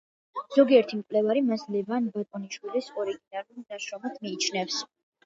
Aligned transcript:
ზოგიერთი 0.53 0.97
მკვლევარი 1.01 1.43
მას 1.49 1.65
ლევან 1.75 2.07
ბატონიშვილის 2.15 2.87
ორიგინალურ 3.03 3.61
ნაშრომად 3.67 4.17
მიიჩნევს. 4.25 4.81